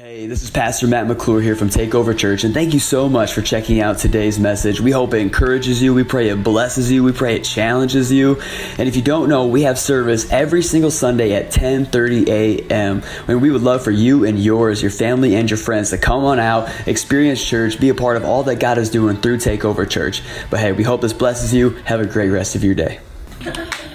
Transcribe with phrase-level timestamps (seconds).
[0.00, 3.34] Hey, this is Pastor Matt McClure here from Takeover Church, and thank you so much
[3.34, 4.80] for checking out today's message.
[4.80, 5.92] We hope it encourages you.
[5.92, 7.04] We pray it blesses you.
[7.04, 8.40] We pray it challenges you.
[8.78, 13.02] And if you don't know, we have service every single Sunday at 10:30 a.m.
[13.28, 16.24] And we would love for you and yours, your family and your friends, to come
[16.24, 19.86] on out, experience church, be a part of all that God is doing through Takeover
[19.86, 20.22] Church.
[20.48, 21.76] But hey, we hope this blesses you.
[21.84, 23.00] Have a great rest of your day.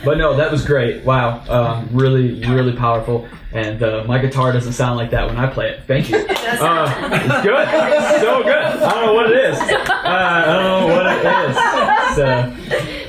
[0.05, 1.03] But no, that was great.
[1.03, 3.27] Wow, um, really, really powerful.
[3.55, 5.83] And uh, my guitar doesn't sound like that when I play it.
[5.87, 6.25] Thank you.
[6.57, 7.67] Uh, it's good.
[7.67, 8.53] It's so good.
[8.53, 9.57] I don't know what it is.
[9.57, 11.57] Uh, I don't know what it is.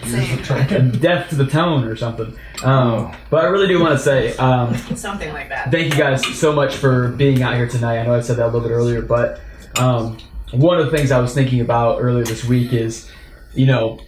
[0.08, 2.36] It's uh, deaf to the tone or something.
[2.64, 5.70] Um, but I really do want to say um, Something like that.
[5.70, 7.98] thank you guys so much for being out here tonight.
[8.00, 9.40] I know I said that a little bit earlier, but
[9.78, 10.16] um,
[10.52, 13.10] one of the things I was thinking about earlier this week is,
[13.54, 14.00] you know,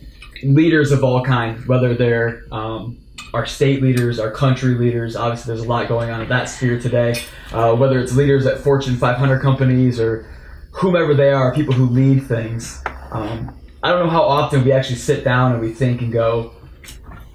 [0.42, 2.98] leaders of all kinds, whether they're um,
[3.34, 5.16] our state leaders, our country leaders.
[5.16, 7.22] Obviously, there's a lot going on in that sphere today.
[7.52, 10.26] Uh, whether it's leaders at Fortune 500 companies or
[10.72, 12.82] whomever they are, people who lead things.
[13.10, 16.54] Um, I don't know how often we actually sit down and we think and go,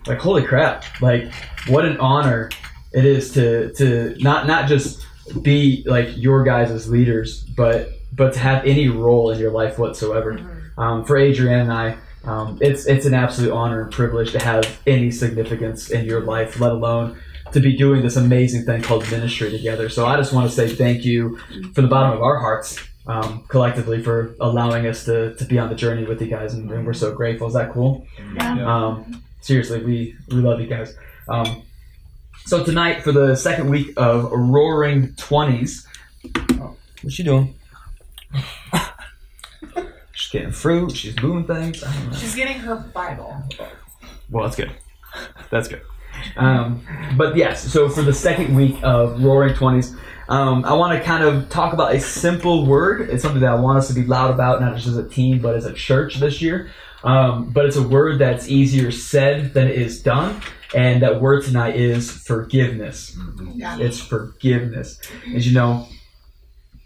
[0.08, 0.84] like, holy crap!
[1.02, 1.32] Like,
[1.68, 2.50] what an honor
[2.92, 5.06] it is to to not not just
[5.42, 9.80] be like your guys as leaders, but but to have any role in your life
[9.80, 10.72] whatsoever.
[10.78, 14.80] Um, for Adrienne and I, um, it's it's an absolute honor and privilege to have
[14.88, 17.18] any significance in your life, let alone
[17.52, 19.90] to be doing this amazing thing called ministry together.
[19.90, 21.38] So I just want to say thank you
[21.74, 25.70] from the bottom of our hearts, um, collectively, for allowing us to, to be on
[25.70, 27.48] the journey with you guys, and, and we're so grateful.
[27.48, 28.08] Is that cool?
[28.40, 30.96] Um, seriously, we we love you guys.
[31.28, 31.64] Um,
[32.46, 35.86] so tonight, for the second week of Roaring Twenties,
[36.56, 37.56] what you doing?
[40.34, 40.98] Getting fruit.
[40.98, 41.84] She's moving things.
[41.84, 42.18] I don't know.
[42.18, 43.38] She's getting her Bible.
[44.32, 44.72] Well, that's good.
[45.52, 45.84] That's good.
[46.38, 46.84] Um,
[47.16, 49.96] but yes, so for the second week of Roaring Twenties,
[50.30, 53.12] um, I want to kind of talk about a simple word.
[53.12, 55.38] It's something that I want us to be loud about, not just as a team,
[55.38, 56.72] but as a church this year.
[57.04, 60.42] Um, but it's a word that's easier said than it is done,
[60.74, 63.16] and that word tonight is forgiveness.
[63.56, 65.00] It's forgiveness.
[65.36, 65.88] As you know,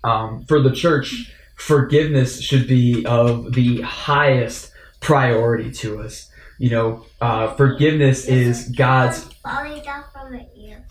[0.03, 6.29] um, for the church, forgiveness should be of the highest priority to us.
[6.59, 9.23] You know, uh, forgiveness is God's.
[9.43, 10.85] falling down from the ear.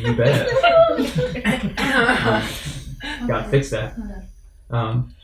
[0.00, 0.50] You bet.
[3.28, 3.96] Gotta fix that.
[4.70, 5.14] Um,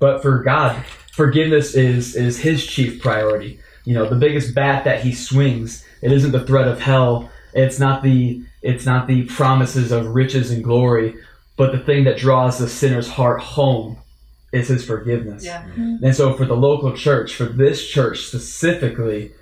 [0.00, 3.60] but for God, forgiveness is is His chief priority.
[3.84, 5.84] You know, the biggest bat that He swings.
[6.02, 7.30] It isn't the threat of hell.
[7.54, 11.14] It's not the it's not the promises of riches and glory.
[11.56, 13.98] But the thing that draws the sinner's heart home
[14.52, 15.44] is His forgiveness.
[15.44, 15.62] Yeah.
[15.62, 15.82] Mm-hmm.
[15.82, 16.04] Mm-hmm.
[16.04, 19.32] And so for the local church, for this church specifically,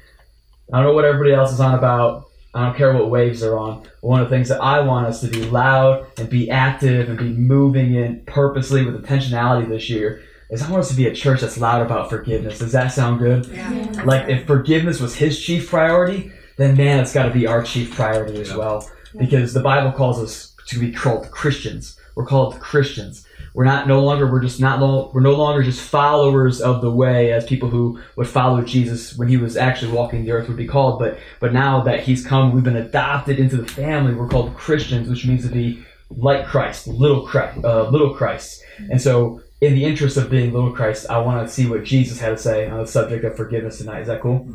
[0.73, 2.27] I don't know what everybody else is on about.
[2.55, 3.83] I don't care what waves they're on.
[4.01, 7.19] One of the things that I want us to be loud and be active and
[7.19, 11.15] be moving in purposely with intentionality this year is I want us to be a
[11.15, 12.61] church that's loud about forgiveness.
[12.61, 13.47] Does that sound good?
[13.47, 14.03] Yeah.
[14.05, 17.93] Like if forgiveness was his chief priority, then man, it's got to be our chief
[17.95, 18.89] priority as well.
[19.19, 21.99] Because the Bible calls us to be called Christians.
[22.15, 23.27] We're called Christians.
[23.55, 26.91] We're not no longer we're just not no, we're no longer just followers of the
[26.91, 30.57] way as people who would follow Jesus when he was actually walking the earth would
[30.57, 30.99] be called.
[30.99, 34.13] But but now that he's come, we've been adopted into the family.
[34.13, 38.63] We're called Christians, which means to be like Christ, little Christ, uh, little Christ.
[38.91, 42.21] And so, in the interest of being little Christ, I want to see what Jesus
[42.21, 44.01] had to say on the subject of forgiveness tonight.
[44.01, 44.47] Is that cool?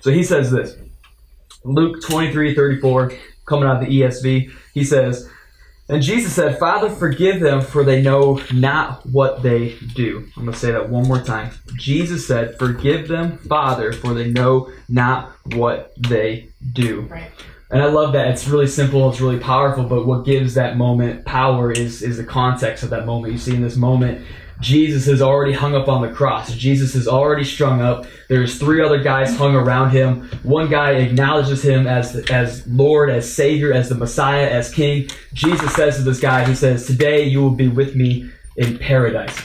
[0.00, 0.76] So he says this
[1.64, 3.12] Luke 23 34,
[3.46, 5.28] coming out of the ESV, he says,
[5.88, 10.28] And Jesus said, Father, forgive them, for they know not what they do.
[10.36, 11.50] I'm going to say that one more time.
[11.76, 17.02] Jesus said, Forgive them, Father, for they know not what they do.
[17.02, 17.30] Right.
[17.70, 18.28] And I love that.
[18.28, 22.24] It's really simple, it's really powerful, but what gives that moment power is is the
[22.24, 23.32] context of that moment.
[23.32, 24.24] You see in this moment,
[24.62, 26.54] Jesus is already hung up on the cross.
[26.54, 28.06] Jesus is already strung up.
[28.28, 30.30] There's three other guys hung around him.
[30.44, 35.08] One guy acknowledges him as as Lord, as Savior, as the Messiah, as King.
[35.34, 39.36] Jesus says to this guy, he says, "Today you will be with me in paradise."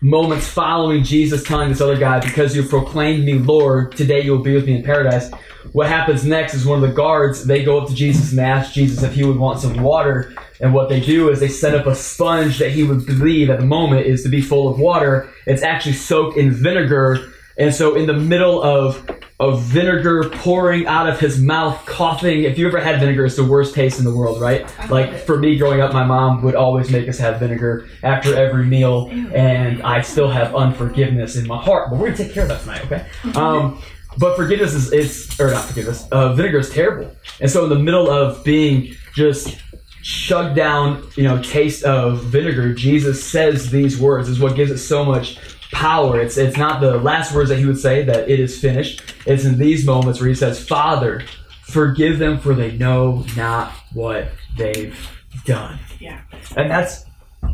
[0.00, 4.42] Moments following Jesus telling this other guy, "Because you proclaimed me Lord, today you will
[4.42, 5.30] be with me in paradise."
[5.72, 8.72] What happens next is one of the guards, they go up to Jesus and ask
[8.72, 10.32] Jesus if he would want some water.
[10.60, 13.60] And what they do is they set up a sponge that he would believe at
[13.60, 15.30] the moment is to be full of water.
[15.46, 17.32] It's actually soaked in vinegar.
[17.58, 19.08] And so in the middle of
[19.38, 22.44] of vinegar pouring out of his mouth, coughing.
[22.44, 24.64] If you ever had vinegar, it's the worst taste in the world, right?
[24.88, 28.64] Like for me growing up, my mom would always make us have vinegar after every
[28.64, 31.90] meal, and I still have unforgiveness in my heart.
[31.90, 33.06] But we're gonna take care of that tonight, okay?
[33.36, 33.82] Um,
[34.18, 36.08] but forgiveness is, is or not forgiveness.
[36.10, 39.58] Uh, vinegar is terrible, and so in the middle of being just
[40.06, 44.78] chug down, you know, taste of vinegar, Jesus says these words is what gives it
[44.78, 45.36] so much
[45.72, 46.20] power.
[46.20, 49.02] It's it's not the last words that he would say that it is finished.
[49.26, 51.24] It's in these moments where he says, "Father,
[51.64, 54.96] forgive them for they know not what they've
[55.44, 56.20] done." Yeah.
[56.56, 57.04] And that's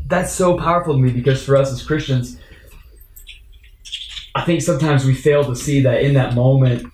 [0.09, 2.39] that's so powerful to me because for us as Christians,
[4.35, 6.87] I think sometimes we fail to see that in that moment,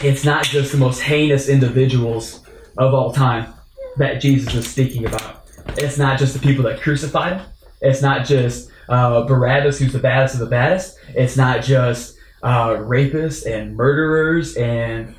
[0.00, 2.46] it's not just the most heinous individuals
[2.78, 3.52] of all time
[3.96, 5.48] that Jesus is speaking about.
[5.76, 7.46] It's not just the people that crucified him.
[7.80, 10.98] It's not just uh, Barabbas, who's the baddest of the baddest.
[11.14, 15.14] It's not just uh, rapists and murderers and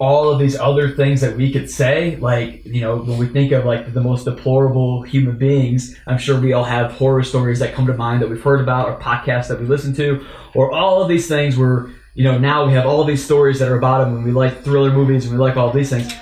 [0.00, 2.16] all of these other things that we could say.
[2.16, 6.40] Like, you know, when we think of like the most deplorable human beings, I'm sure
[6.40, 9.48] we all have horror stories that come to mind that we've heard about or podcasts
[9.48, 12.86] that we listen to, or all of these things where, you know, now we have
[12.86, 15.56] all these stories that are about them and we like thriller movies and we like
[15.56, 16.12] all these things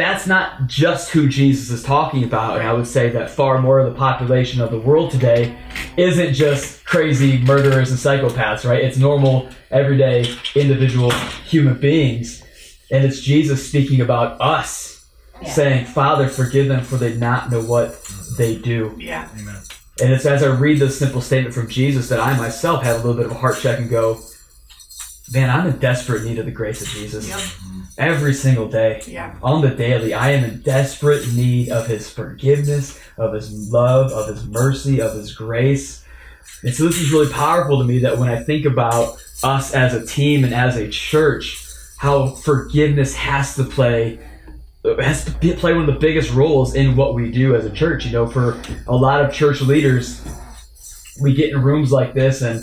[0.00, 2.58] that's not just who Jesus is talking about.
[2.58, 5.56] And I would say that far more of the population of the world today
[5.96, 8.82] isn't just crazy murderers and psychopaths, right?
[8.82, 11.10] It's normal, everyday, individual
[11.46, 12.42] human beings.
[12.90, 15.04] And it's Jesus speaking about us,
[15.42, 15.52] Yeah.
[15.52, 17.96] saying, Father, forgive them for they not know what
[18.36, 18.94] they do.
[18.98, 19.28] Yeah.
[19.38, 19.56] Amen.
[20.02, 22.98] And it's as I read this simple statement from Jesus that I myself have a
[23.06, 24.18] little bit of a heart check and go,
[25.32, 27.40] man, I'm in desperate need of the grace of Jesus Yep.
[28.00, 29.34] Every single day Yeah.
[29.42, 30.14] on the daily.
[30.14, 35.14] I am in desperate need of His forgiveness, of His love, of His mercy, of
[35.14, 36.02] His grace.
[36.62, 39.94] And so this is really powerful to me that when I think about us as
[39.94, 41.64] a team and as a church,
[41.98, 44.18] how forgiveness has to play
[44.98, 47.70] has to be, play one of the biggest roles in what we do as a
[47.70, 48.06] church.
[48.06, 50.22] You know, for a lot of church leaders,
[51.20, 52.60] we get in rooms like this and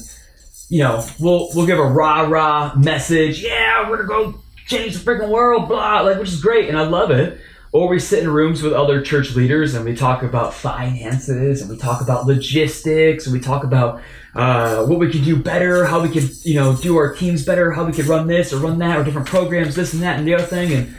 [0.70, 3.42] you know, we'll we'll give a rah rah message.
[3.44, 6.84] Yeah, we're gonna go change the freaking world, blah, like which is great, and I
[6.84, 7.40] love it.
[7.74, 11.70] Or we sit in rooms with other church leaders and we talk about finances and
[11.70, 14.02] we talk about logistics and we talk about
[14.36, 17.72] uh, what we could do better, how we could, you know, do our teams better,
[17.72, 20.26] how we could run this or run that or different programs, this and that and
[20.26, 20.74] the other thing.
[20.74, 20.98] And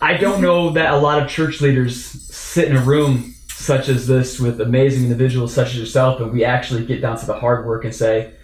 [0.00, 4.06] I don't know that a lot of church leaders sit in a room such as
[4.06, 7.64] this with amazing individuals such as yourself and we actually get down to the hard
[7.66, 8.34] work and say,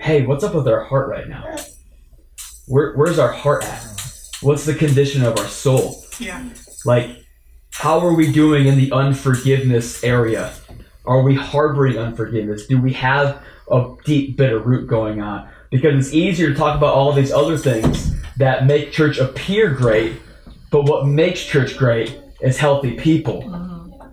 [0.00, 1.44] hey, what's up with our heart right now?
[2.70, 3.82] Where, where's our heart at?
[4.42, 6.04] What's the condition of our soul?
[6.20, 6.48] Yeah.
[6.84, 7.10] Like,
[7.72, 10.54] how are we doing in the unforgiveness area?
[11.04, 12.66] Are we harboring unforgiveness?
[12.68, 15.48] Do we have a deep, bitter root going on?
[15.72, 20.20] Because it's easier to talk about all these other things that make church appear great,
[20.70, 23.42] but what makes church great is healthy people.
[23.42, 24.10] Mm-hmm.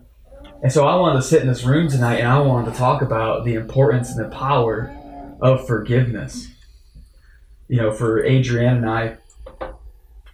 [0.64, 3.04] And so I wanted to sit in this room tonight and I wanted to talk
[3.04, 4.92] about the importance and the power
[5.44, 6.48] of forgiveness.
[7.68, 9.18] You know, for Adrienne and I,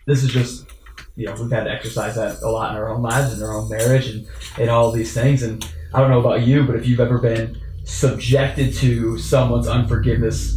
[0.05, 0.65] this is just,
[1.15, 3.53] you know, we've had to exercise that a lot in our own lives, in our
[3.53, 4.27] own marriage, and,
[4.57, 5.43] and all these things.
[5.43, 10.53] And I don't know about you, but if you've ever been subjected to someone's unforgiveness,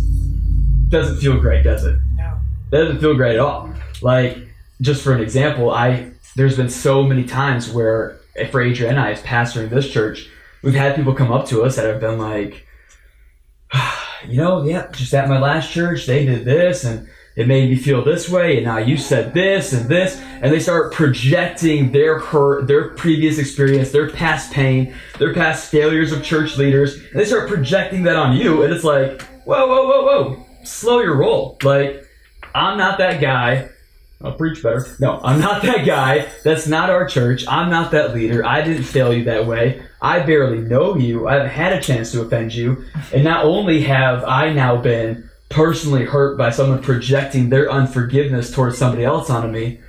[0.89, 1.99] doesn't feel great, does it?
[2.17, 2.39] No.
[2.71, 3.73] That doesn't feel great at all.
[4.03, 4.39] Like,
[4.81, 8.19] just for an example, I there's been so many times where
[8.51, 10.29] for Adrian and I as pastoring this church,
[10.63, 12.67] we've had people come up to us that have been like,
[14.29, 17.77] you know, yeah, just at my last church, they did this and it made me
[17.77, 22.19] feel this way, and now you said this and this, and they start projecting their
[22.19, 27.27] hurt, their previous experience, their past pain, their past failures of church leaders, and they
[27.27, 31.59] start projecting that on you, and it's like, whoa, whoa, whoa, whoa, slow your roll.
[31.63, 32.09] Like,
[32.55, 33.69] I'm not that guy.
[34.27, 34.87] I'll preach better.
[34.99, 36.29] No, I'm not that guy.
[36.45, 37.45] That's not our church.
[37.49, 38.45] I'm not that leader.
[38.45, 39.83] I didn't fail you that way.
[40.03, 41.27] I barely know you.
[41.29, 42.85] I haven't had a chance to offend you.
[43.15, 48.77] And not only have I now been personally hurt by someone projecting their unforgiveness towards
[48.77, 49.81] somebody else onto me,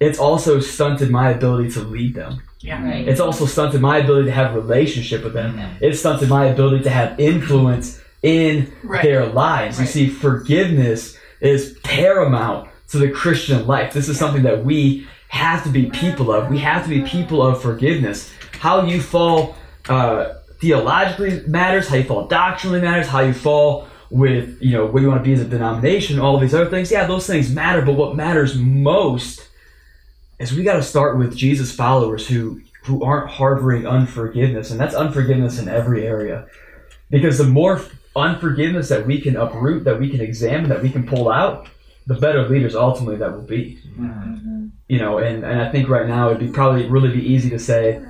[0.00, 2.42] it's also stunted my ability to lead them.
[2.60, 2.82] Yeah.
[2.82, 3.06] Right.
[3.06, 5.60] It's also stunted my ability to have a relationship with them.
[5.80, 9.02] It's stunted my ability to have influence in Right.
[9.02, 9.78] their lives.
[9.78, 13.92] You see, forgiveness is paramount to the Christian life.
[13.92, 16.50] This is something that we have to be people of.
[16.50, 18.32] We have to be people of forgiveness.
[18.60, 19.56] How you fall
[19.88, 21.88] uh, theologically matters.
[21.88, 23.08] How you fall doctrinally matters.
[23.08, 26.18] How you fall with you know what you want to be as a denomination.
[26.18, 26.90] All of these other things.
[26.90, 27.82] Yeah, those things matter.
[27.82, 29.48] But what matters most
[30.38, 34.94] is we got to start with Jesus followers who who aren't harboring unforgiveness, and that's
[34.94, 36.46] unforgiveness in every area.
[37.10, 37.80] Because the more
[38.14, 41.68] unforgiveness that we can uproot, that we can examine, that we can pull out,
[42.06, 43.78] the better leaders ultimately that will be.
[44.86, 47.58] You know, and, and I think right now it'd be probably really be easy to
[47.58, 48.04] say,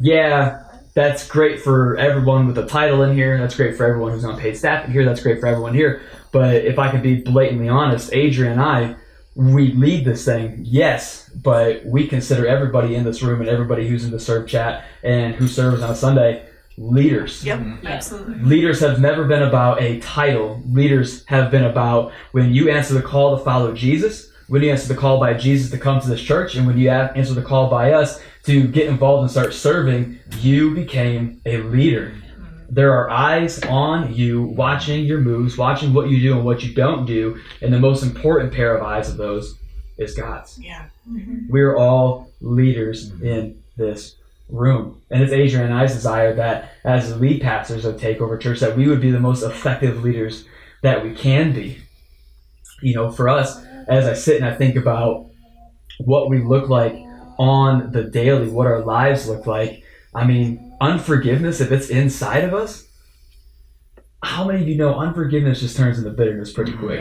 [0.00, 0.62] yeah,
[0.94, 3.36] that's great for everyone with a title in here.
[3.38, 5.04] That's great for everyone who's on paid staff in here.
[5.04, 6.02] That's great for everyone here.
[6.30, 8.96] But if I can be blatantly honest, Adrian and I,
[9.34, 14.04] we lead this thing, yes, but we consider everybody in this room and everybody who's
[14.04, 17.44] in the serve chat and who serves on a Sunday leaders.
[17.44, 17.86] Yep, mm-hmm.
[17.86, 18.38] absolutely.
[18.40, 20.60] Leaders have never been about a title.
[20.66, 24.88] Leaders have been about when you answer the call to follow Jesus, when you answer
[24.88, 27.42] the call by Jesus to come to this church, and when you a- answer the
[27.42, 32.14] call by us to get involved and start serving, you became a leader.
[32.68, 36.74] There are eyes on you, watching your moves, watching what you do and what you
[36.74, 39.58] don't do, and the most important pair of eyes of those
[39.96, 40.58] is God's.
[40.58, 40.86] Yeah.
[41.08, 41.50] Mm-hmm.
[41.50, 44.16] We're all leaders in this
[44.48, 45.00] room.
[45.10, 48.88] And it's Adrian and I's desire that as lead pastors of Takeover Church, that we
[48.88, 50.44] would be the most effective leaders
[50.82, 51.78] that we can be.
[52.82, 55.30] You know, for us, as I sit and I think about
[55.98, 56.94] what we look like
[57.38, 59.82] on the daily, what our lives look like,
[60.14, 62.86] I mean, unforgiveness, if it's inside of us,
[64.24, 67.00] how many of you know unforgiveness just turns into bitterness pretty quick?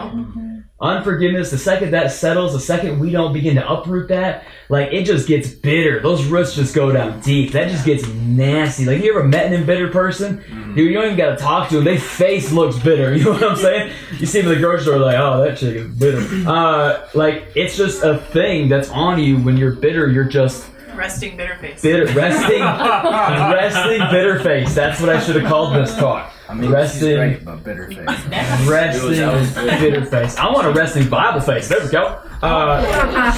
[0.82, 5.06] Unforgiveness, the second that settles, the second we don't begin to uproot that, like it
[5.06, 6.02] just gets bitter.
[6.02, 7.54] Those roots just go down deep.
[7.54, 8.84] That just gets nasty.
[8.86, 10.44] Like you ever met an embittered person?
[10.76, 11.86] Dude, you don't even gotta talk to them.
[11.86, 13.16] Their face looks bitter.
[13.24, 13.94] You know what I'm saying?
[14.20, 16.22] You see them in the grocery store, like, oh, that chick is bitter.
[16.50, 20.10] Uh, like it's just a thing that's on you when you're bitter.
[20.10, 21.82] You're just Resting bitter face.
[21.82, 24.76] bitter, resting, resting bitter face.
[24.76, 26.33] That's what I should have called this talk.
[26.54, 28.06] I mean, Resting- she's great, but bitter face.
[28.68, 30.38] Resting bitter face.
[30.38, 31.68] I want a resting Bible face.
[31.68, 32.20] There we go.
[32.44, 33.32] Uh,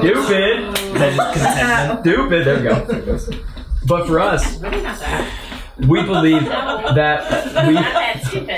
[0.00, 0.76] stupid.
[2.02, 2.44] Stupid.
[2.46, 3.18] There we go.
[3.86, 5.30] But for us, Really not that.
[5.88, 6.44] we believe
[6.94, 8.48] that we Not that stupid.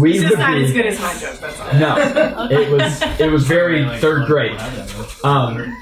[0.00, 1.72] we It's would just not as good as my joke, that's all.
[1.78, 2.48] no.
[2.50, 4.58] It was it was very third grade.
[5.24, 5.74] Um,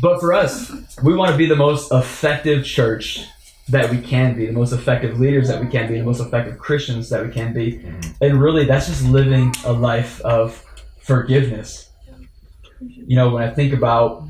[0.00, 0.72] but for us,
[1.02, 3.20] we want to be the most effective church
[3.68, 6.58] that we can be, the most effective leaders that we can be, the most effective
[6.58, 7.78] Christians that we can be.
[7.78, 8.24] Mm-hmm.
[8.24, 10.64] And really, that's just living a life of
[11.00, 11.90] forgiveness.
[12.80, 14.26] You know, when I think about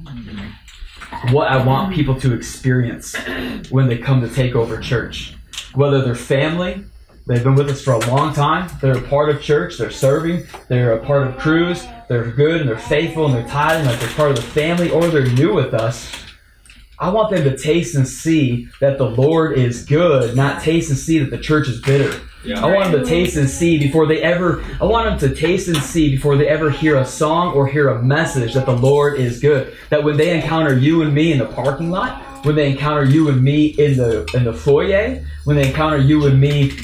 [1.30, 3.14] what I want people to experience
[3.70, 5.34] when they come to Takeover Church,
[5.74, 6.84] whether they're family,
[7.26, 10.44] they've been with us for a long time, they're a part of church, they're serving,
[10.68, 14.08] they're a part of crews, they're good and they're faithful and they're tithing, like they're
[14.10, 16.10] part of the family, or they're new with us.
[16.98, 20.98] I want them to taste and see that the Lord is good, not taste and
[20.98, 22.20] see that the church is bitter.
[22.54, 25.68] I want them to taste and see before they ever, I want them to taste
[25.68, 29.18] and see before they ever hear a song or hear a message that the Lord
[29.18, 29.76] is good.
[29.90, 33.28] That when they encounter you and me in the parking lot, when they encounter you
[33.28, 36.78] and me in the in the foyer, when they encounter you and me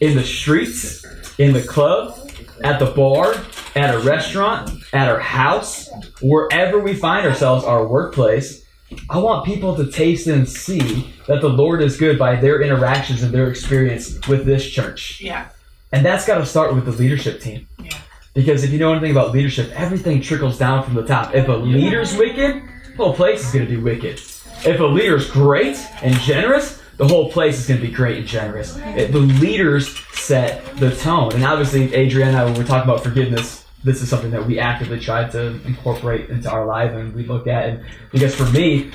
[0.00, 1.04] in the streets,
[1.38, 2.16] in the club,
[2.62, 3.34] at the bar,
[3.74, 5.88] at a restaurant, at our house,
[6.22, 8.64] wherever we find ourselves, our workplace,
[9.10, 13.22] I want people to taste and see that the Lord is good by their interactions
[13.22, 15.20] and their experience with this church.
[15.20, 15.48] Yeah.
[15.92, 17.66] And that's got to start with the leadership team.
[17.82, 17.96] Yeah.
[18.34, 21.34] Because if you know anything about leadership, everything trickles down from the top.
[21.34, 24.20] If a leader's wicked, the whole place is going to be wicked.
[24.64, 28.26] If a leader's great and generous, the whole place is going to be great and
[28.26, 28.76] generous.
[28.96, 31.32] It- the leaders set the tone.
[31.34, 34.58] And obviously, Adrienne and I, when we're talking about forgiveness, this is something that we
[34.58, 37.68] actively try to incorporate into our life and we look at.
[37.68, 38.90] And because for me,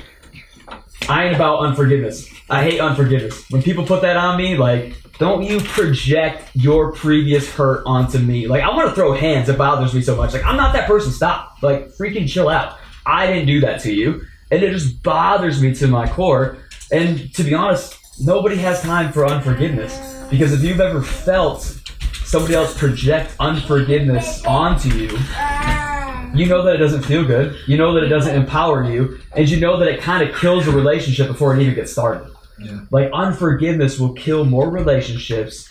[1.08, 2.28] I ain't about unforgiveness.
[2.50, 3.50] I hate unforgiveness.
[3.50, 8.46] When people put that on me, like, don't you project your previous hurt onto me.
[8.46, 9.48] Like, I want to throw hands.
[9.48, 10.32] It bothers me so much.
[10.32, 11.12] Like, I'm not that person.
[11.12, 11.62] Stop.
[11.62, 12.78] Like, freaking chill out.
[13.06, 14.22] I didn't do that to you.
[14.50, 16.58] And it just bothers me to my core.
[16.90, 20.26] And to be honest, nobody has time for unforgiveness.
[20.30, 21.80] Because if you've ever felt
[22.24, 26.32] somebody else project unforgiveness onto you, ah.
[26.34, 27.56] you know that it doesn't feel good.
[27.66, 30.66] You know that it doesn't empower you, and you know that it kind of kills
[30.66, 32.32] a relationship before it even gets started.
[32.58, 32.80] Yeah.
[32.90, 35.68] Like unforgiveness will kill more relationships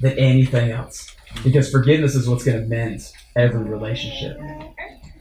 [0.00, 1.14] than anything else,
[1.44, 3.02] because forgiveness is what's going to mend
[3.34, 4.38] every relationship.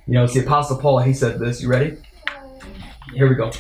[0.08, 1.00] You know, it's the Apostle Paul.
[1.00, 1.62] He said this.
[1.62, 1.98] You ready?
[3.14, 3.52] Here we go.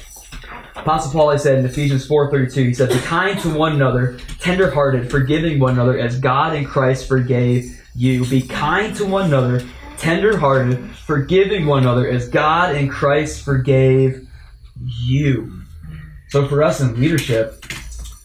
[0.75, 5.10] Apostle Paul, he said in Ephesians 4.32, he said, Be kind to one another, tenderhearted,
[5.10, 8.25] forgiving one another as God in Christ forgave you.
[8.25, 9.65] Be kind to one another,
[9.98, 14.27] tenderhearted, forgiving one another as God in Christ forgave
[15.01, 15.62] you.
[16.29, 17.65] So for us in leadership,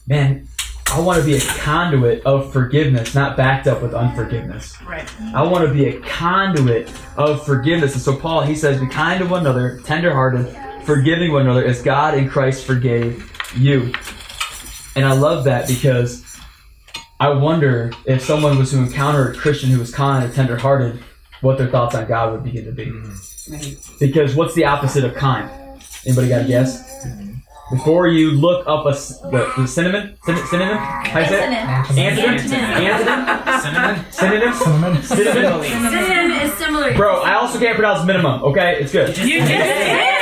[0.08, 0.48] man,
[0.92, 4.76] I want to be a conduit of forgiveness, not backed up with unforgiveness.
[4.82, 5.08] Right.
[5.32, 7.94] I want to be a conduit of forgiveness.
[7.94, 10.52] And so Paul, he says, be kind to one another, tenderhearted,
[10.84, 13.92] forgiving one another as God in Christ forgave you.
[14.96, 16.24] And I love that because
[17.18, 21.02] I wonder if someone was to encounter a Christian who was kind and tenderhearted,
[21.42, 22.86] what their thoughts on God would begin to be.
[22.86, 23.96] Mm-hmm.
[23.98, 25.50] Because what's the opposite of kind?
[26.06, 26.86] Anybody got a guess?
[27.70, 31.56] Before you look up a s- the, the synonym, Syn- synonym, how you say it?
[31.56, 34.12] Antonym, antonym, Cinnamon?
[34.12, 35.02] synonym, Cinnamon.
[35.04, 35.62] synonym.
[35.62, 36.94] Synonym is It's similar.
[36.96, 38.42] Bro, I also can't pronounce minimum.
[38.42, 39.16] Okay, it's good.
[39.18, 40.19] You just did!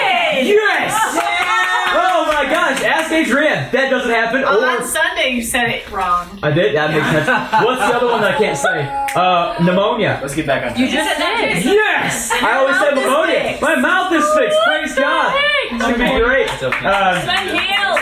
[2.69, 2.81] Yes!
[2.81, 3.73] Gosh, ask Adrienne.
[3.73, 4.45] That doesn't happen.
[4.45, 6.39] Oh, Or on Sunday you said it wrong.
[6.43, 6.75] I did.
[6.77, 7.27] That makes sense.
[7.65, 8.87] What's the other one that I can't say?
[9.15, 10.19] Uh, pneumonia.
[10.21, 10.79] Let's get back on.
[10.79, 11.17] You track.
[11.17, 11.65] just did.
[11.65, 12.31] Yes!
[12.33, 13.41] I always mouth said pneumonia.
[13.43, 13.63] fixed.
[13.63, 14.59] My mouth is fixed.
[14.67, 15.35] Praise God.
[15.71, 16.49] It's gonna be great.
[16.51, 16.87] It's okay.
[16.87, 17.99] Um, healed.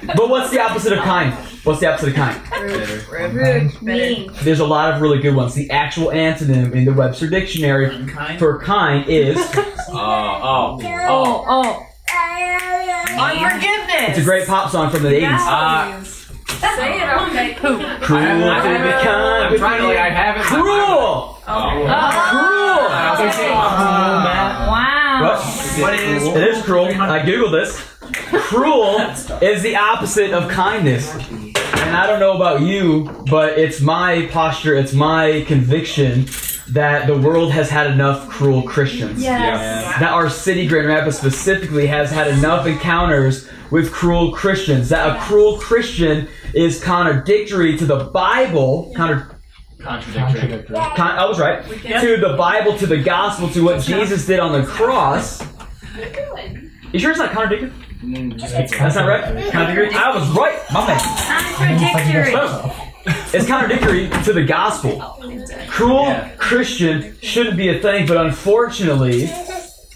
[0.16, 1.32] But what's the opposite of kind?
[1.64, 3.32] What's the opposite of kind?
[3.32, 3.80] Rude.
[3.82, 4.30] Mean.
[4.42, 5.54] There's a lot of really good ones.
[5.54, 8.38] The actual antonym in the Webster Dictionary Unkind?
[8.38, 9.36] for kind is
[9.88, 10.78] oh, oh.
[10.82, 11.86] Oh, oh.
[13.20, 14.08] Unforgiveness.
[14.10, 15.38] it's a great pop song from the 80s.
[15.46, 16.04] Uh,
[16.60, 17.54] Say it, okay.
[17.54, 17.80] Poop.
[18.02, 19.02] Cruel I, I to have be it.
[19.02, 19.96] kind I'm trying to like.
[19.98, 20.42] I have it.
[20.42, 20.66] Cruel!
[20.66, 21.38] Oh.
[21.46, 22.86] Cruel!
[22.90, 25.20] I was gonna oh, Wow.
[25.22, 25.38] What?
[25.82, 26.26] What is?
[26.26, 26.86] It is cruel.
[26.86, 27.80] I googled this.
[28.48, 29.00] Cruel
[29.42, 31.14] is the opposite of kindness.
[31.14, 36.26] And I don't know about you, but it's my posture, it's my conviction
[36.72, 39.22] that the world has had enough cruel Christians.
[39.22, 39.98] Yes.
[40.00, 44.88] That our city, Grand Rapids specifically, has had enough encounters with cruel Christians.
[44.88, 48.92] That a cruel Christian is contradictory to the Bible.
[48.96, 49.36] Counter,
[49.80, 50.76] Contradictory.
[50.76, 51.64] con, I was right.
[51.64, 55.42] To the Bible, to the gospel, to what Jesus did on the cross.
[56.92, 57.72] You sure it's not contradictory?
[58.02, 59.22] Mm, just keep That's not right.
[59.52, 59.94] Contradictory.
[59.94, 61.00] I was right, my man.
[61.78, 62.89] Contradictory.
[63.06, 65.00] It's contradictory to the gospel.
[65.68, 66.30] Cruel Yeah.
[66.36, 69.26] Christian shouldn't be a thing, but unfortunately,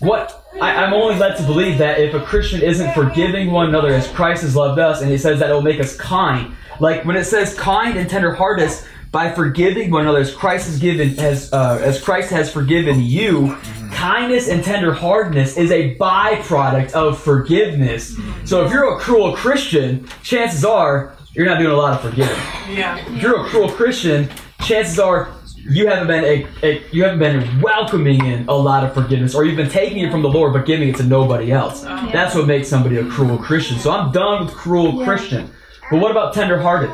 [0.00, 3.88] what I, I'm only led to believe that if a Christian isn't forgiving one another
[3.88, 6.54] as Christ has loved us, and he says that it will make us kind.
[6.80, 8.70] Like when it says kind and tenderhearted,
[9.10, 13.56] by forgiving one another as Christ has given as uh, as Christ has forgiven you,
[13.92, 18.16] kindness and tenderheartedness is a byproduct of forgiveness.
[18.44, 22.36] So if you're a cruel Christian, chances are you're not doing a lot of forgiving
[22.76, 22.96] Yeah.
[22.98, 24.28] if you're a cruel Christian,
[24.64, 28.92] chances are you haven't been a, a you haven't been welcoming in a lot of
[28.92, 31.84] forgiveness, or you've been taking it from the Lord but giving it to nobody else.
[31.84, 32.10] Uh-huh.
[32.12, 33.78] That's what makes somebody a cruel Christian.
[33.78, 35.50] So I'm done with cruel Christian.
[35.90, 36.90] But what about tenderhearted?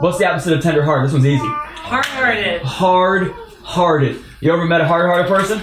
[0.00, 1.06] What's the opposite of tenderhearted?
[1.06, 1.46] This one's easy.
[1.46, 2.62] Hard-hearted.
[2.62, 4.22] Hard-hearted.
[4.40, 5.60] You ever met a hard-hearted person?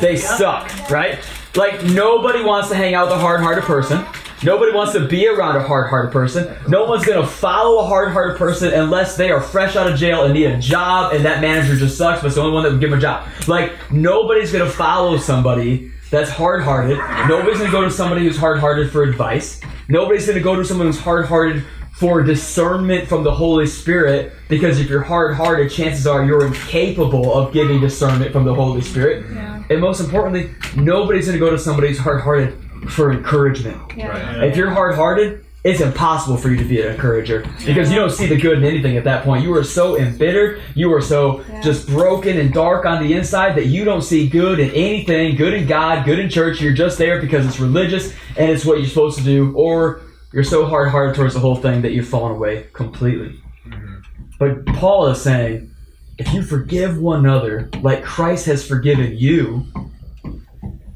[0.00, 1.18] They suck, right?
[1.54, 4.04] Like nobody wants to hang out with a hard-hearted person.
[4.44, 6.54] Nobody wants to be around a hard-hearted person.
[6.68, 10.34] No one's gonna follow a hard-hearted person unless they are fresh out of jail and
[10.34, 12.80] need a job, and that manager just sucks, but it's the only one that would
[12.80, 13.26] give them a job.
[13.48, 16.98] Like nobody's gonna follow somebody that's hard-hearted.
[17.28, 19.60] Nobody's gonna go to somebody who's hard-hearted for advice.
[19.88, 24.88] Nobody's gonna go to someone who's hard-hearted for discernment from the Holy Spirit because if
[24.88, 29.26] you're hard hearted, chances are you're incapable of giving discernment from the Holy Spirit.
[29.68, 32.56] And most importantly, nobody's going to go to somebody who's hard hearted
[32.88, 33.76] for encouragement.
[33.96, 34.44] Right.
[34.44, 38.12] If you're hard hearted, it's impossible for you to be an encourager because you don't
[38.12, 39.42] see the good in anything at that point.
[39.42, 43.66] You are so embittered, you are so just broken and dark on the inside that
[43.66, 46.60] you don't see good in anything, good in God, good in church.
[46.60, 50.00] You're just there because it's religious and it's what you're supposed to do, or
[50.32, 53.34] you're so hard hearted towards the whole thing that you've fallen away completely.
[53.66, 53.96] Mm-hmm.
[54.38, 55.74] But Paul is saying,
[56.18, 59.66] if you forgive one another like Christ has forgiven you,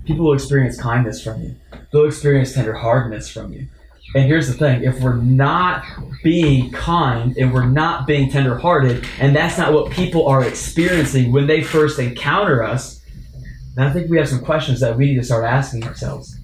[0.05, 1.57] people will experience kindness from you.
[1.93, 3.69] They'll experience tender hardness from you.
[4.15, 5.85] And here's the thing if we're not
[6.23, 11.47] being kind and we're not being tenderhearted, and that's not what people are experiencing when
[11.47, 13.01] they first encounter us,
[13.75, 16.39] then I think we have some questions that we need to start asking ourselves.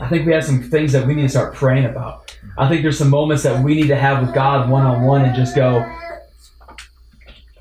[0.00, 2.36] I think we have some things that we need to start praying about.
[2.56, 5.22] I think there's some moments that we need to have with God one on one
[5.22, 5.80] and just go,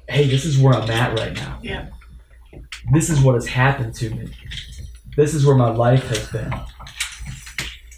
[0.10, 1.60] hey, this is where I'm at right now.
[1.62, 1.88] Yeah.
[2.92, 4.30] This is what has happened to me.
[5.16, 6.54] This is where my life has been.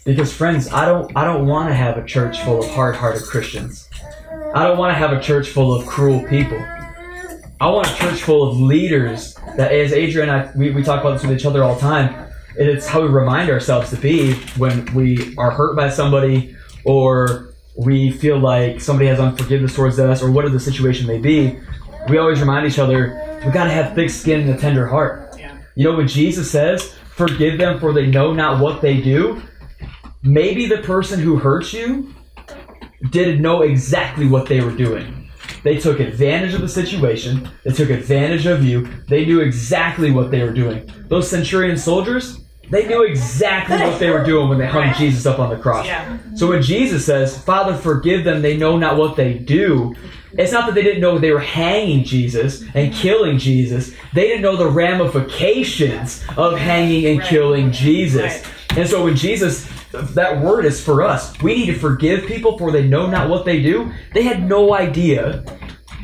[0.04, 3.88] Because friends, I don't I don't want to have a church full of hard-hearted Christians.
[4.54, 6.62] I don't want to have a church full of cruel people.
[7.60, 11.00] I want a church full of leaders that as Adrian and I we, we talk
[11.00, 12.14] about this with each other all the time.
[12.58, 17.54] and It's how we remind ourselves to be when we are hurt by somebody or
[17.74, 21.58] we feel like somebody has unforgiveness towards us or whatever the situation may be.
[22.10, 25.34] We always remind each other we gotta have thick skin and a tender heart.
[25.38, 25.56] Yeah.
[25.74, 29.42] You know what Jesus says, "Forgive them, for they know not what they do."
[30.24, 32.14] Maybe the person who hurt you
[33.10, 35.28] didn't know exactly what they were doing.
[35.62, 37.48] They took advantage of the situation.
[37.64, 38.86] They took advantage of you.
[39.08, 40.90] They knew exactly what they were doing.
[41.08, 45.38] Those centurion soldiers, they knew exactly what they were doing when they hung Jesus up
[45.38, 45.86] on the cross.
[45.86, 46.18] Yeah.
[46.34, 49.94] So when Jesus says, Father, forgive them, they know not what they do,
[50.32, 53.94] it's not that they didn't know they were hanging Jesus and killing Jesus.
[54.14, 57.28] They didn't know the ramifications of hanging and Right.
[57.28, 58.22] killing Jesus.
[58.22, 58.53] Right.
[58.76, 61.40] And so when Jesus, that word is for us.
[61.42, 63.92] We need to forgive people for they know not what they do.
[64.12, 65.44] They had no idea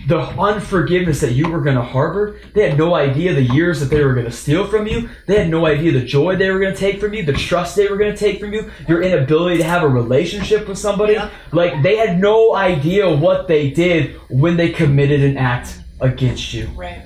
[0.07, 2.41] the unforgiveness that you were going to harbor.
[2.55, 5.09] They had no idea the years that they were going to steal from you.
[5.27, 7.77] They had no idea the joy they were going to take from you, the trust
[7.77, 11.15] they were going to take from you, your inability to have a relationship with somebody.
[11.15, 11.31] Yeah.
[11.53, 16.67] Like they had no idea what they did when they committed an act against you.
[16.69, 17.03] Right.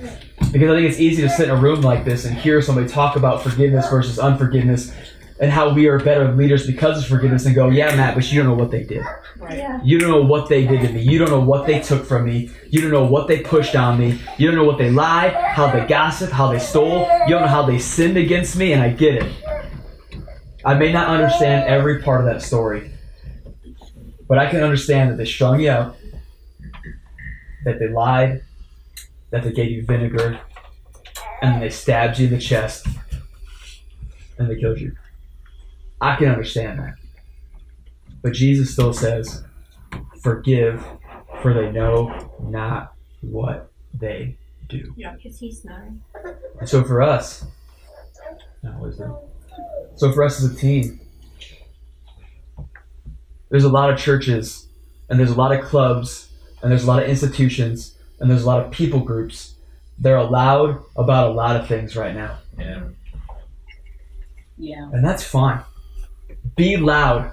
[0.51, 2.87] Because I think it's easy to sit in a room like this and hear somebody
[2.87, 4.93] talk about forgiveness versus unforgiveness
[5.39, 8.41] and how we are better leaders because of forgiveness and go, yeah, Matt, but you
[8.41, 9.03] don't know what they did.
[9.37, 9.81] Right.
[9.83, 11.01] You don't know what they did to me.
[11.01, 12.49] You don't know what they took from me.
[12.69, 14.19] You don't know what they pushed on me.
[14.37, 17.01] You don't know what they lied, how they gossiped, how they stole.
[17.27, 19.33] You don't know how they sinned against me, and I get it.
[20.63, 22.91] I may not understand every part of that story,
[24.27, 25.97] but I can understand that they strung you out,
[27.65, 28.41] that they lied,
[29.31, 30.39] that they gave you vinegar,
[31.41, 32.87] and then they stabbed you in the chest,
[34.39, 34.95] and they killed you.
[36.01, 36.95] I can understand that.
[38.21, 39.43] But Jesus still says,
[40.21, 40.83] Forgive,
[41.41, 44.93] for they know not what they do.
[44.97, 46.01] Because he's snoring.
[46.59, 47.45] And so for us,
[48.63, 49.15] no, wisdom.
[49.95, 50.99] So for us as a team,
[53.49, 54.67] there's a lot of churches,
[55.09, 56.29] and there's a lot of clubs,
[56.61, 59.55] and there's a lot of institutions, and there's a lot of people groups.
[59.97, 62.39] They're allowed about a lot of things right now.
[62.57, 62.83] Yeah.
[64.57, 64.89] Yeah.
[64.91, 65.61] And that's fine.
[66.55, 67.31] Be loud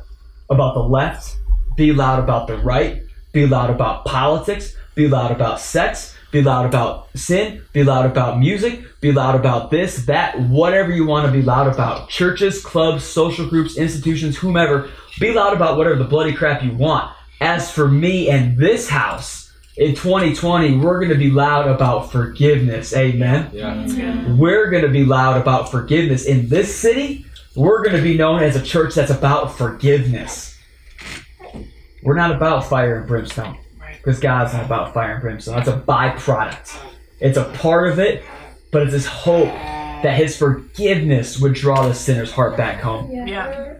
[0.50, 1.38] about the left,
[1.76, 6.66] be loud about the right, be loud about politics, be loud about sex, be loud
[6.66, 11.32] about sin, be loud about music, be loud about this, that, whatever you want to
[11.32, 12.08] be loud about.
[12.08, 17.14] Churches, clubs, social groups, institutions, whomever, be loud about whatever the bloody crap you want.
[17.40, 19.42] As for me and this house,
[19.76, 22.94] in 2020, we're going to be loud about forgiveness.
[22.94, 23.74] Amen Yeah.
[23.74, 23.94] That's
[24.38, 26.26] we're going to be loud about forgiveness.
[26.26, 30.58] In this city, we're going to be known as a church that's about forgiveness.
[32.02, 33.58] We're not about fire and brimstone
[33.98, 35.56] because God's not about fire and brimstone.
[35.56, 36.76] That's a byproduct.
[37.20, 38.24] It's a part of it,
[38.72, 39.46] but it's this hope
[40.02, 43.10] that His forgiveness would draw the sinner's heart back home.
[43.10, 43.74] Yeah.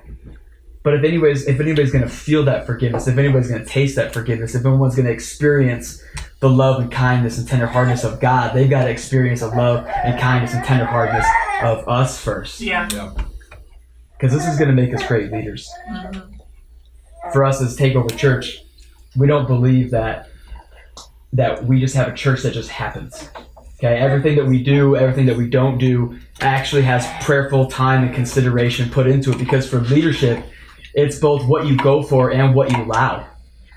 [0.85, 3.97] But if anybody's if anybody's going to feel that forgiveness, if anybody's going to taste
[3.97, 6.03] that forgiveness, if anyone's going to experience
[6.41, 10.21] the love and kindness and tenderheartedness of God, they've got to experience the love and
[10.21, 11.25] kindness and tenderheartedness
[11.63, 12.61] of us first.
[12.61, 12.89] Yeah.
[14.23, 15.69] Because this is going to make us great leaders.
[15.91, 17.33] Mm-hmm.
[17.33, 18.63] For us as Takeover Church,
[19.17, 20.29] we don't believe that
[21.33, 23.29] that we just have a church that just happens.
[23.79, 28.15] Okay, everything that we do, everything that we don't do, actually has prayerful time and
[28.15, 29.39] consideration put into it.
[29.39, 30.45] Because for leadership,
[30.95, 33.27] it's both what you go for and what you allow.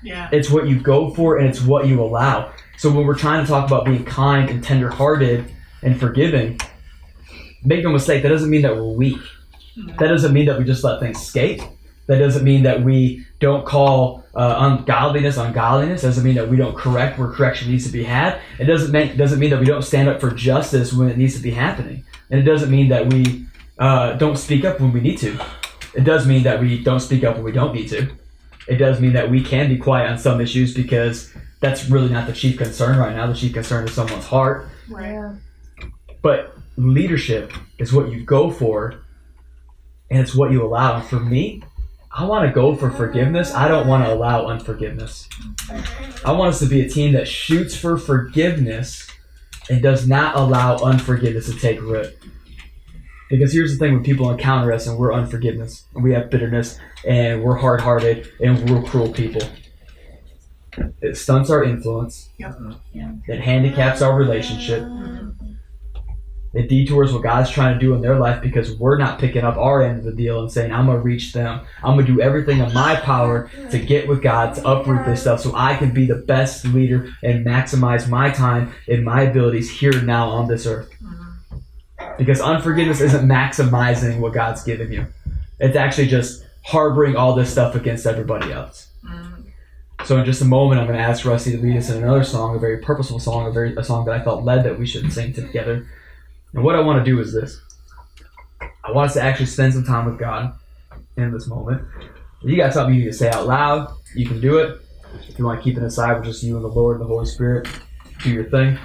[0.04, 0.28] Yeah.
[0.30, 2.52] It's what you go for and it's what you allow.
[2.78, 6.60] So when we're trying to talk about being kind and tenderhearted and forgiving,
[7.64, 9.18] make no mistake, that doesn't mean that we're weak.
[9.76, 11.62] That doesn't mean that we just let things skate.
[12.06, 16.02] That doesn't mean that we don't call uh, ungodliness ungodliness.
[16.02, 18.40] Doesn't mean that we don't correct where correction needs to be had.
[18.58, 21.34] It doesn't mean doesn't mean that we don't stand up for justice when it needs
[21.34, 22.04] to be happening.
[22.30, 23.46] And it doesn't mean that we
[23.78, 25.38] uh, don't speak up when we need to.
[25.94, 28.08] It does mean that we don't speak up when we don't need to.
[28.68, 32.26] It does mean that we can be quiet on some issues because that's really not
[32.26, 33.26] the chief concern right now.
[33.26, 34.68] The chief concern is someone's heart.
[34.88, 35.34] Right.
[36.22, 39.05] But leadership is what you go for
[40.10, 40.96] and it's what you allow.
[40.96, 41.62] And for me,
[42.10, 43.54] I want to go for forgiveness.
[43.54, 45.28] I don't want to allow unforgiveness.
[46.24, 49.06] I want us to be a team that shoots for forgiveness
[49.68, 52.16] and does not allow unforgiveness to take root.
[53.28, 56.78] Because here's the thing when people encounter us and we're unforgiveness, and we have bitterness,
[57.04, 59.42] and we're hard hearted, and we're cruel people.
[61.00, 62.30] It stunts our influence.
[62.38, 62.56] Yep.
[63.26, 64.86] It handicaps our relationship.
[66.56, 69.58] It detours what God's trying to do in their life because we're not picking up
[69.58, 71.60] our end of the deal and saying, I'm going to reach them.
[71.84, 75.20] I'm going to do everything in my power to get with God, to uproot this
[75.20, 79.70] stuff so I can be the best leader and maximize my time and my abilities
[79.70, 80.90] here now on this earth.
[82.16, 85.06] Because unforgiveness isn't maximizing what God's given you,
[85.60, 88.88] it's actually just harboring all this stuff against everybody else.
[90.06, 92.24] So in just a moment, I'm going to ask Rusty to lead us in another
[92.24, 94.86] song, a very purposeful song, a very a song that I felt led that we
[94.86, 95.86] should sing together.
[96.56, 97.60] And what I want to do is this:
[98.82, 100.58] I want us to actually spend some time with God
[101.18, 101.86] in this moment.
[102.42, 104.80] You got something you need to say out loud, you can do it.
[105.28, 107.08] If you want to keep it aside with just you and the Lord and the
[107.08, 107.68] Holy Spirit,
[108.22, 108.78] do your thing.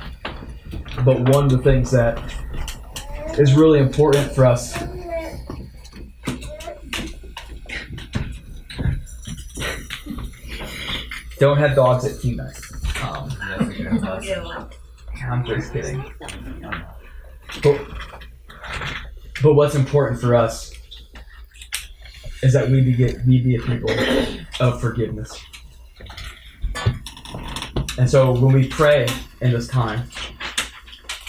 [1.06, 2.20] But one of the things that
[3.40, 4.78] is really important for us
[11.40, 12.60] don't have dogs at team night.
[13.02, 13.32] Um,
[15.24, 16.04] I'm just kidding.
[17.64, 17.82] But,
[19.44, 20.74] but what's important for us
[22.42, 23.92] is that we be, we be a people
[24.60, 25.40] of forgiveness.
[27.98, 29.08] And so when we pray
[29.42, 30.10] in this time,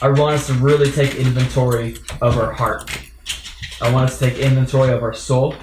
[0.00, 2.90] I want us to really take inventory of our heart.
[3.80, 5.54] I want us to take inventory of our soul.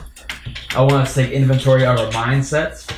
[0.76, 2.90] I want us to take inventory of our mindsets.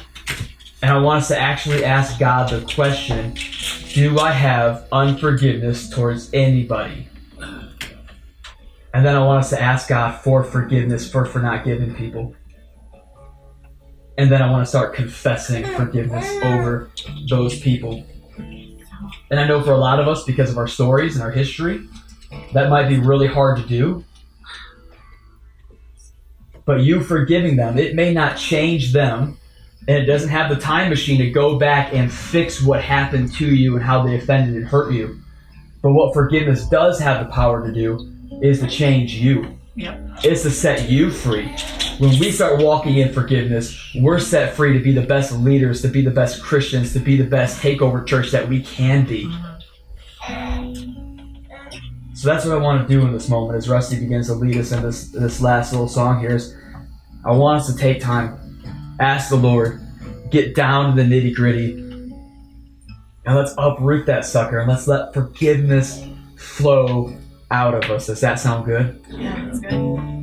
[0.82, 3.36] And I want us to actually ask God the question
[3.94, 7.08] Do I have unforgiveness towards anybody?
[8.94, 12.36] And then I want us to ask God for forgiveness for, for not giving people.
[14.18, 16.92] And then I want to start confessing forgiveness over
[17.30, 18.06] those people.
[18.38, 21.88] And I know for a lot of us, because of our stories and our history,
[22.54, 24.04] that might be really hard to do.
[26.66, 29.38] But you forgiving them, it may not change them,
[29.88, 33.56] and it doesn't have the time machine to go back and fix what happened to
[33.56, 35.20] you and how they offended and hurt you.
[35.82, 39.58] But what forgiveness does have the power to do is to change you.
[39.76, 40.20] Yep.
[40.24, 41.48] It's to set you free.
[41.98, 45.88] When we start walking in forgiveness, we're set free to be the best leaders, to
[45.88, 49.26] be the best Christians, to be the best takeover church that we can be.
[49.26, 49.52] Mm-hmm.
[52.22, 54.56] So that's what I want to do in this moment as Rusty begins to lead
[54.58, 56.56] us in this this last little song here is
[57.26, 58.62] I want us to take time,
[59.00, 59.82] ask the Lord,
[60.30, 66.06] get down to the nitty gritty, and let's uproot that sucker and let's let forgiveness
[66.38, 67.16] flow
[67.52, 68.08] out of us.
[68.08, 69.04] Does that sound good?
[69.10, 70.21] Yeah, that's good.